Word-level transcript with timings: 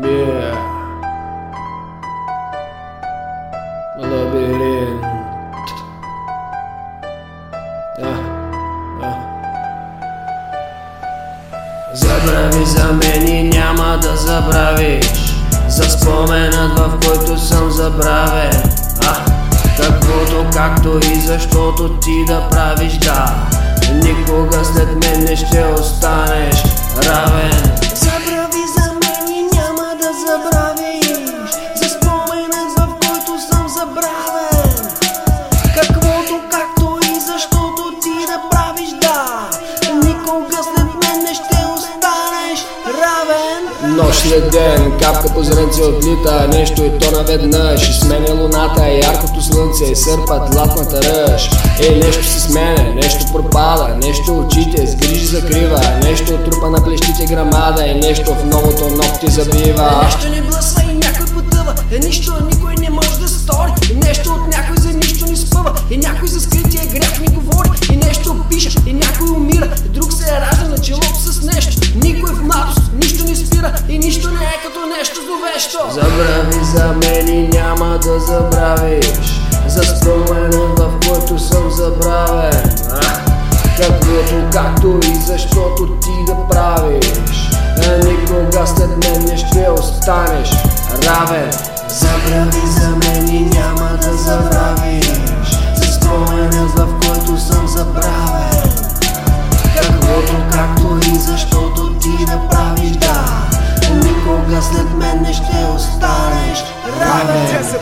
Yeah. 0.00 0.54
Лабиринт. 3.98 5.02
Да, 7.98 8.14
да. 9.00 9.16
Забрави 11.94 12.64
за 12.64 12.92
мен 12.92 13.28
и 13.28 13.42
няма 13.42 13.98
да 14.02 14.16
забравиш 14.16 15.06
За 15.68 15.82
споменът 15.82 16.78
в 16.78 16.98
който 17.06 17.38
съм 17.38 17.70
забравен 17.70 18.62
а, 19.06 19.24
Каквото 19.76 20.46
както 20.52 21.00
и 21.12 21.20
защото 21.20 21.88
ти 21.88 22.24
да 22.26 22.48
правиш 22.50 22.92
да 22.92 23.48
Никога 23.92 24.64
след 24.64 24.88
мен 25.04 25.24
не 25.24 25.36
ще 25.36 25.64
останеш 25.64 26.62
равен 27.06 27.87
равен 43.98 44.06
Нощ 44.06 44.20
след 44.20 44.50
ден, 44.50 44.92
капка 45.00 45.34
по 45.34 45.42
зренце 45.42 45.82
отлита 45.82 46.48
Нещо 46.48 46.84
и 46.84 46.98
то 46.98 47.10
наведнъж. 47.10 47.88
И 47.88 47.92
сменя 47.92 48.42
луната, 48.42 48.88
яркото 48.88 49.42
слънце 49.42 49.84
И 49.84 49.96
сърпат 49.96 50.54
латната 50.54 51.02
ръж. 51.02 51.50
Е, 51.80 51.94
нещо 51.94 52.24
се 52.24 52.40
сменя, 52.40 52.94
нещо 52.94 53.32
пропада 53.32 53.96
Нещо 54.02 54.38
очите 54.38 54.86
с 54.86 54.96
грижи 54.96 55.26
закрива. 55.26 55.80
Нещо 56.02 56.38
трупа 56.44 56.70
на 56.70 56.84
плещите 56.84 57.26
грамада 57.26 57.86
И 57.86 57.94
нещо 57.94 58.34
в 58.34 58.44
новото 58.44 58.84
ногти 58.84 59.30
забива. 59.30 60.02
Нещо 60.04 60.28
не 60.30 60.37
Забрави 76.48 76.64
за 76.64 76.86
мен 76.86 77.28
и 77.28 77.48
няма 77.48 77.98
да 77.98 78.20
забравиш. 78.20 79.40
За 79.66 79.82
споменът 79.82 80.78
в 80.78 81.08
който 81.08 81.38
съм 81.38 81.70
забравен? 81.70 82.70
Каквото, 83.76 84.34
както 84.52 85.00
и 85.02 85.14
защото 85.14 85.86
ти 85.86 86.10
да 86.26 86.48
правиш. 86.48 87.50
А 87.86 88.06
Никога 88.06 88.66
след 88.66 89.04
мен 89.04 89.24
не 89.24 89.36
ще 89.36 89.68
останеш 89.78 90.50
равен. 91.06 91.50
Забрави 91.88 92.66
за 92.66 92.88
мен 92.88 93.28
и 93.28 93.40
няма 93.40 93.98
да 94.02 94.16
забравиш. 94.16 95.06
За 95.76 95.92
споменът 95.92 96.70
в 96.70 96.86
който 97.00 97.40
съм 97.40 97.68
забравен. 97.68 98.70
Каквото, 99.76 100.32
както 100.52 100.98
и 101.12 101.16
защото 101.16 101.94
ти 101.94 102.24
да 102.24 102.48
правиш 102.48 102.57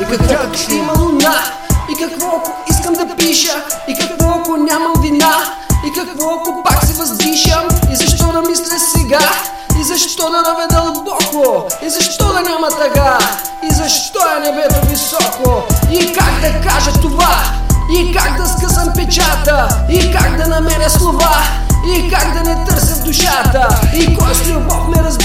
И 0.00 0.04
какво 0.04 0.34
ако 0.34 0.54
ще 0.54 0.74
има 0.74 0.92
луна? 0.98 1.34
И 1.90 1.94
какво 1.94 2.26
ако 2.26 2.52
искам 2.70 2.94
да 2.94 3.16
пиша? 3.16 3.64
И 3.88 3.94
какво 3.94 4.28
ако 4.30 4.56
нямам 4.56 4.92
вина? 5.02 5.34
И 5.86 5.92
какво 5.92 6.34
ако 6.34 6.62
пак 6.62 6.84
се 6.84 6.92
въздишам? 6.92 7.68
И 7.92 7.96
защо 7.96 8.32
да 8.32 8.40
мисля 8.40 8.78
сега? 8.78 9.18
И 9.80 9.84
защо 9.84 10.30
да 10.30 10.42
наведа 10.42 10.92
дълбоко? 10.94 11.68
И 11.86 11.90
защо 11.90 12.24
да 12.32 12.40
няма 12.40 12.68
тъга? 12.68 13.18
И 13.70 13.74
защо 13.74 14.20
е 14.36 14.40
небето 14.40 14.86
високо? 14.86 15.62
И 15.90 16.12
как 16.12 16.40
да 16.40 16.68
кажа 16.68 16.92
това? 16.92 17.44
И 17.98 18.14
как 18.14 18.36
да 18.36 18.46
скъсам 18.48 18.92
печата? 18.96 19.68
И 19.90 20.12
как 20.12 20.36
да 20.36 20.48
намеря 20.48 20.90
слова? 20.90 21.36
И 21.86 22.10
как 22.10 22.32
да 22.32 22.50
не 22.50 22.64
търся 22.64 22.94
в 22.94 23.04
душата? 23.04 23.68
И 23.94 24.16
кой 24.16 24.34
с 24.34 24.48
любов 24.48 24.88
ме 24.88 25.02
разбира 25.04 25.15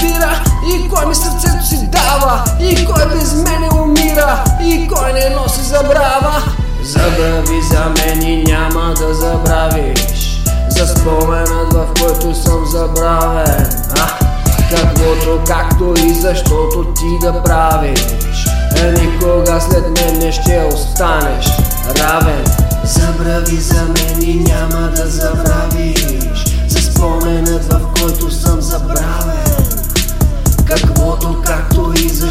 забравен. 12.82 13.66
А? 14.00 14.18
Каквото, 14.70 15.40
както 15.46 15.94
и 16.06 16.14
защото 16.14 16.84
ти 16.84 17.26
да 17.26 17.42
правиш. 17.42 18.00
Е, 18.76 18.92
Никога 18.92 19.60
след 19.60 19.84
мен 19.90 20.18
не 20.18 20.32
ще 20.32 20.68
останеш 20.74 21.46
равен. 21.98 22.44
Забрави 22.84 23.56
за 23.56 23.82
мен 23.82 24.22
и 24.22 24.34
няма 24.34 24.90
да 24.96 25.06
забравиш. 25.06 26.44
За 26.68 26.82
споменът 26.82 27.64
в 27.72 27.80
който 28.00 28.30
съм 28.30 28.60
забравен. 28.60 29.66
Каквото, 30.66 31.42
както 31.46 31.92
и 31.96 32.08
защото 32.08 32.21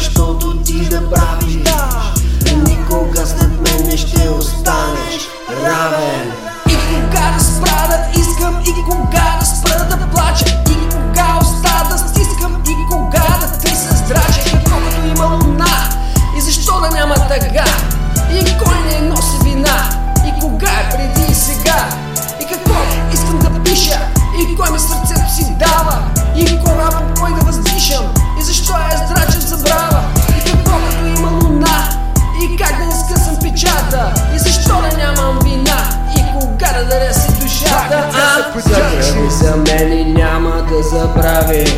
няма 40.12 40.66
да 40.70 40.82
забравиш. 40.82 41.74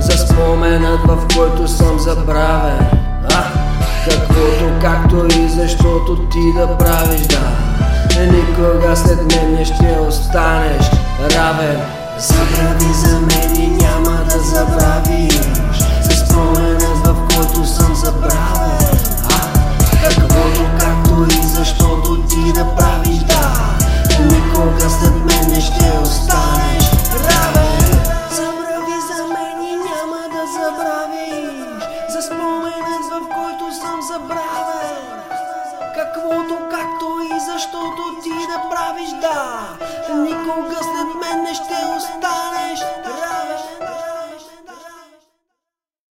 За 0.00 0.18
споменът 0.18 1.00
в 1.06 1.26
който 1.36 1.68
съм 1.68 1.98
забравен. 1.98 2.86
А? 3.34 3.44
Каквото, 4.04 4.70
както 4.80 5.38
и 5.38 5.48
защото 5.48 6.16
ти 6.16 6.52
да 6.52 6.78
правиш 6.78 7.20
да. 7.20 7.66
Никога 8.20 8.96
след 8.96 9.34
мен 9.34 9.52
не 9.52 9.64
ще 9.64 9.98
останеш 10.08 10.90
равен. 11.34 11.80
Забрави 12.18 12.92
за 12.94 13.20
мен 13.20 13.56
и 13.56 13.68
няма 13.68 13.95
забравя 34.16 34.96
каквото, 35.94 36.58
както 36.70 37.20
и 37.22 37.40
защото 37.40 38.02
ти 38.22 38.30
да 38.30 38.68
правиш, 38.70 39.10
да. 39.10 39.68
Никога 40.14 40.76
след 40.76 41.14
мен 41.20 41.42
не 41.42 41.54
ще 41.54 41.78
останеш 41.96 42.80
равен. 43.04 43.55